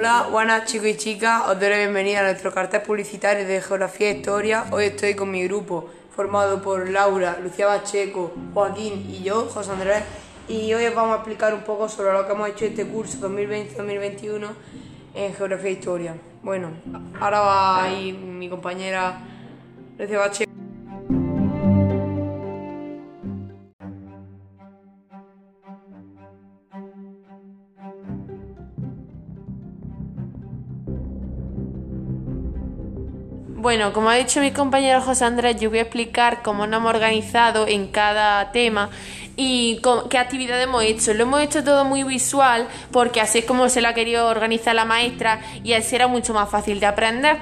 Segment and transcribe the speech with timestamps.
[0.00, 4.08] Hola, buenas chicos y chicas, os doy la bienvenida a nuestro cartel publicitario de Geografía
[4.08, 4.64] e Historia.
[4.70, 10.02] Hoy estoy con mi grupo, formado por Laura, Lucía Bacheco, Joaquín y yo, José Andrés,
[10.48, 13.18] y hoy os vamos a explicar un poco sobre lo que hemos hecho este curso
[13.18, 14.48] 2020-2021
[15.16, 16.16] en Geografía e Historia.
[16.42, 16.70] Bueno,
[17.20, 19.20] ahora va ahí mi compañera
[19.98, 20.49] Lucía Bacheco.
[33.60, 36.94] Bueno, como ha dicho mi compañero José Andrés, yo voy a explicar cómo nos hemos
[36.94, 38.88] organizado en cada tema
[39.36, 41.12] y qué actividades hemos hecho.
[41.12, 44.74] Lo hemos hecho todo muy visual porque así es como se lo ha querido organizar
[44.74, 47.36] la maestra y así era mucho más fácil de aprender.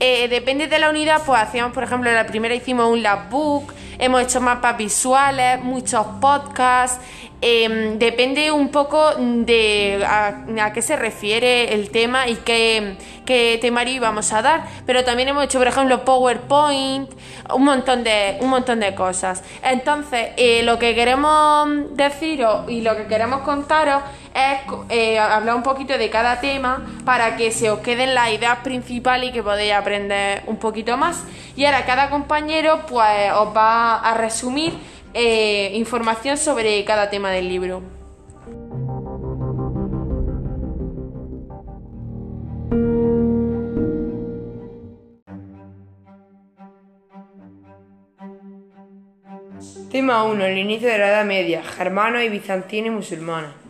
[0.00, 3.30] Eh, depende de la unidad, pues hacíamos, por ejemplo, en la primera hicimos un lab
[3.30, 6.98] book, hemos hecho mapas visuales, muchos podcasts.
[7.40, 13.94] Em, depende un poco de a, qué se refiere el tema y qué, qué temario
[13.94, 14.64] íbamos a dar.
[14.86, 17.10] Pero también hemos hecho, por ejemplo, PowerPoint,
[17.54, 19.42] un montón de, un montón de cosas.
[19.62, 24.02] Entonces, eh, lo que queremos deciros y lo que queremos contaros
[24.34, 28.58] es eh, hablar un poquito de cada tema para que se os queden las ideas
[28.58, 31.24] principales y que podáis aprender un poquito más.
[31.56, 34.72] Y ahora cada compañero pues os va a resumir
[35.14, 37.82] eh, información sobre cada tema del libro.
[49.90, 50.44] Tema 1.
[50.46, 53.61] El inicio de la Edad Media, germano y bizantino y musulmana.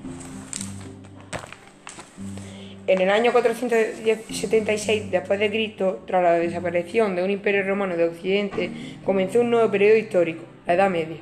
[2.92, 8.04] En el año 476 después de Cristo, tras la desaparición de un imperio romano de
[8.04, 8.70] Occidente,
[9.02, 11.16] comenzó un nuevo periodo histórico, la Edad Media.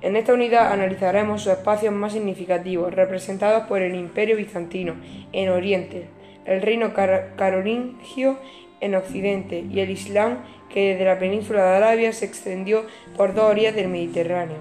[0.00, 4.94] En esta unidad analizaremos sus espacios más significativos, representados por el Imperio Bizantino
[5.34, 6.06] en Oriente,
[6.46, 8.38] el Reino Carolingio
[8.80, 10.38] en Occidente y el Islam
[10.72, 12.86] que desde la península de Arabia se extendió
[13.18, 14.56] por dos orillas del Mediterráneo.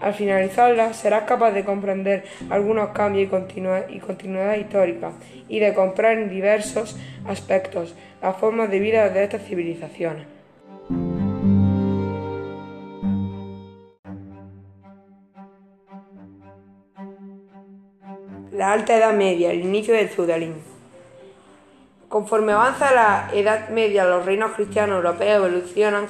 [0.00, 3.28] Al finalizarla, serás capaz de comprender algunos cambios
[3.88, 5.12] y, continuidad histórica
[5.48, 6.96] y de comprar en diversos
[7.26, 10.26] aspectos las formas de vida de estas civilizaciones.
[18.52, 20.74] La Alta Edad Media, el inicio del feudalismo.
[22.08, 26.06] Conforme avanza la Edad Media, los reinos cristianos europeos evolucionan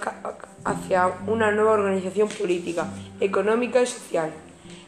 [0.65, 2.89] hacia una nueva organización política,
[3.21, 4.31] económica y social.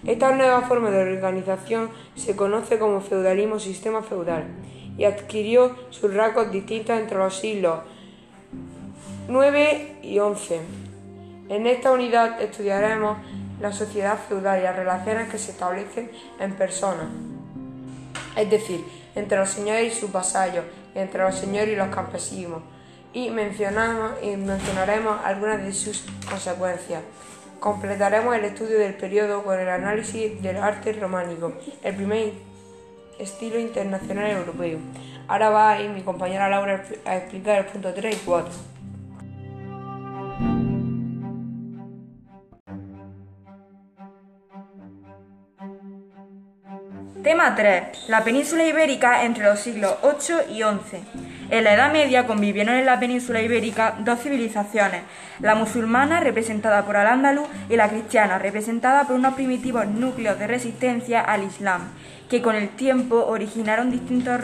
[0.04, 4.44] Esta nueva forma de organización se conoce como feudalismo o sistema feudal
[4.96, 7.80] y adquirió sus rasgos distintos entre los siglos
[9.28, 10.54] IX y XI.
[11.48, 13.18] En esta unidad estudiaremos
[13.60, 16.10] la sociedad feudal y las relaciones que se establecen
[16.40, 17.06] en personas
[18.36, 20.64] es decir, entre los señores y sus vasallos,
[20.94, 22.62] entre los señores y los campesinos,
[23.16, 27.02] y, mencionamos, y mencionaremos algunas de sus consecuencias.
[27.60, 32.34] Completaremos el estudio del periodo con el análisis del arte románico, el primer
[33.18, 34.78] estilo internacional europeo.
[35.28, 38.52] Ahora va a mi compañera Laura a explicar el punto 3 y 4.
[47.22, 48.08] Tema 3.
[48.08, 51.25] La península ibérica entre los siglos 8 y 11.
[51.48, 55.02] En la Edad Media convivieron en la península ibérica dos civilizaciones,
[55.38, 61.20] la musulmana representada por al-Ándalus y la cristiana representada por unos primitivos núcleos de resistencia
[61.20, 61.82] al Islam,
[62.28, 64.40] que con el tiempo originaron distintos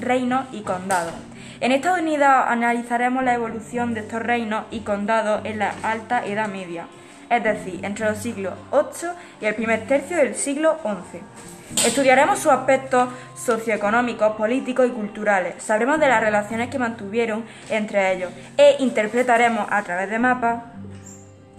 [0.00, 1.14] reinos y condados.
[1.60, 6.48] En esta unidad analizaremos la evolución de estos reinos y condados en la Alta Edad
[6.48, 6.86] Media,
[7.30, 11.20] es decir, entre los siglos 8 y el primer tercio del siglo XI.
[11.86, 15.62] Estudiaremos sus aspectos socioeconómicos, políticos y culturales.
[15.62, 20.62] Sabremos de las relaciones que mantuvieron entre ellos e interpretaremos a través de mapas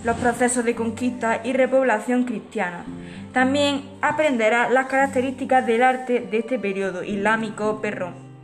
[0.03, 2.85] los procesos de conquista y repoblación cristiana.
[3.33, 7.81] También aprenderá las características del arte de este periodo islámico,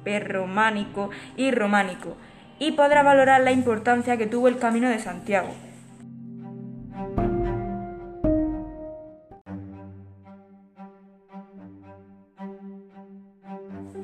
[0.04, 2.18] perrománico y románico
[2.60, 5.50] y podrá valorar la importancia que tuvo el Camino de Santiago.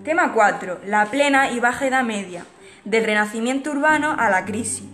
[0.07, 0.80] Tema 4.
[0.86, 2.45] La plena y baja edad media.
[2.86, 4.86] Del renacimiento urbano a la crisis.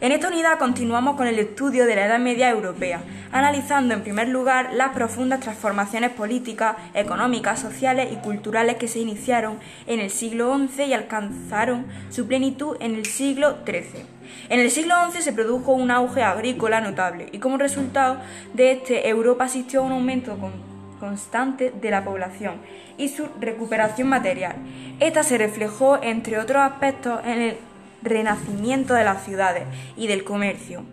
[0.00, 3.02] En esta unidad continuamos con el estudio de la Edad Media Europea,
[3.32, 9.58] analizando en primer lugar las profundas transformaciones políticas, económicas, sociales y culturales que se iniciaron
[9.86, 14.06] en el siglo XI y alcanzaron su plenitud en el siglo XIII.
[14.48, 18.22] En el siglo XI se produjo un auge agrícola notable y como resultado
[18.54, 20.71] de este Europa asistió a un aumento con
[21.02, 22.60] constante de la población
[22.96, 24.54] y su recuperación material.
[25.00, 27.56] Esta se reflejó, entre otros aspectos, en el
[28.04, 29.64] renacimiento de las ciudades
[29.96, 30.84] y del comercio,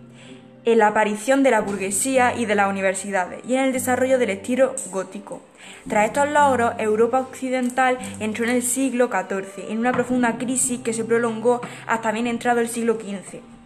[0.64, 4.30] en la aparición de la burguesía y de las universidades y en el desarrollo del
[4.30, 5.42] estilo gótico.
[5.88, 10.92] Tras estos logros, Europa occidental entró en el siglo XIV en una profunda crisis que
[10.92, 13.59] se prolongó hasta bien entrado el siglo XV.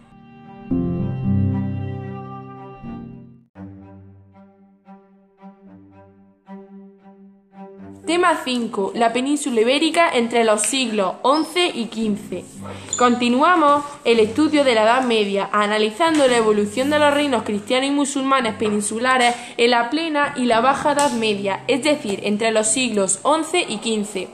[8.25, 8.93] Tema 5.
[8.95, 12.97] La península ibérica entre los siglos XI y XV.
[12.97, 17.93] Continuamos el estudio de la Edad Media, analizando la evolución de los reinos cristianos y
[17.93, 23.19] musulmanes peninsulares en la plena y la baja Edad Media, es decir, entre los siglos
[23.21, 24.27] XI y XV.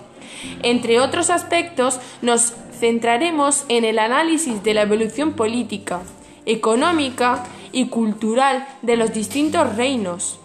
[0.63, 5.99] Entre otros aspectos, nos centraremos en el análisis de la evolución política,
[6.45, 7.43] económica
[7.73, 10.39] y cultural de los distintos reinos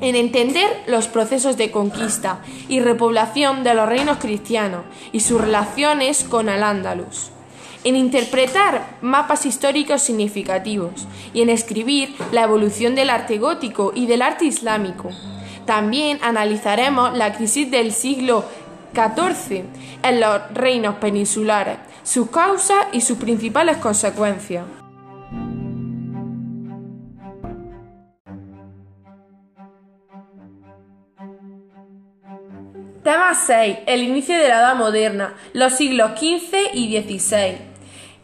[0.00, 4.82] en entender los procesos de conquista y repoblación de los reinos cristianos
[5.12, 7.30] y sus relaciones con Al-Ándalus,
[7.84, 14.22] en interpretar mapas históricos significativos y en escribir la evolución del arte gótico y del
[14.22, 15.10] arte islámico.
[15.64, 18.44] También analizaremos la crisis del siglo
[18.94, 19.64] XIV
[20.02, 24.64] en los reinos peninsulares, sus causas y sus principales consecuencias.
[33.46, 33.78] 6.
[33.86, 37.58] El inicio de la Edad Moderna, los siglos XV y XVI.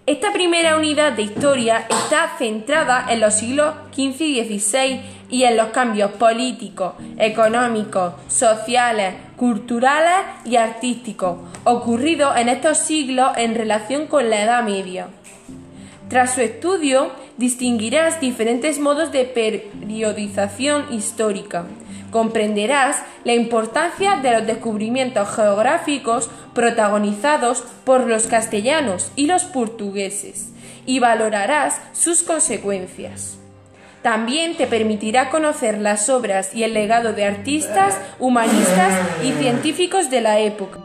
[0.06, 5.00] Esta primera unidad de historia está centrada en los siglos XV y XVI
[5.31, 13.55] y en los cambios políticos, económicos, sociales, culturales y artísticos ocurridos en estos siglos en
[13.55, 15.08] relación con la Edad Media.
[16.08, 21.64] Tras su estudio, distinguirás diferentes modos de periodización histórica,
[22.10, 30.50] comprenderás la importancia de los descubrimientos geográficos protagonizados por los castellanos y los portugueses
[30.86, 33.38] y valorarás sus consecuencias.
[34.02, 38.92] También te permitirá conocer las obras y el legado de artistas, humanistas
[39.24, 40.80] y científicos de la época.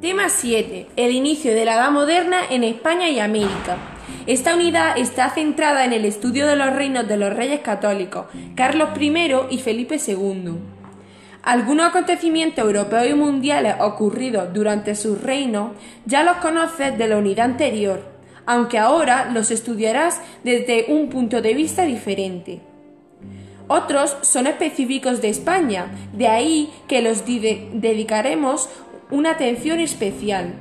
[0.00, 0.88] Tema 7.
[0.96, 3.78] El inicio de la Edad Moderna en España y América.
[4.26, 8.90] Esta unidad está centrada en el estudio de los reinos de los reyes católicos, Carlos
[9.00, 10.52] I y Felipe II.
[11.42, 15.72] Algunos acontecimientos europeos y mundiales ocurridos durante su reino
[16.04, 18.02] ya los conoces de la unidad anterior,
[18.44, 22.60] aunque ahora los estudiarás desde un punto de vista diferente.
[23.68, 28.68] Otros son específicos de España, de ahí que los dedicaremos
[29.10, 30.54] una atención especial.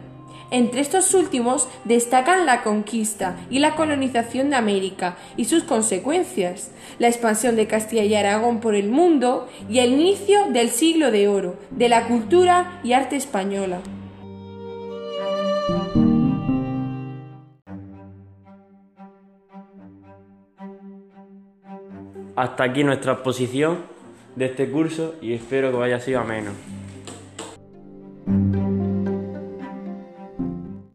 [0.51, 7.07] Entre estos últimos destacan la conquista y la colonización de América y sus consecuencias, la
[7.07, 11.56] expansión de Castilla y Aragón por el mundo y el inicio del siglo de oro
[11.71, 13.81] de la cultura y arte española.
[22.36, 23.80] Hasta aquí nuestra exposición
[24.36, 26.51] de este curso y espero que vaya sido ameno.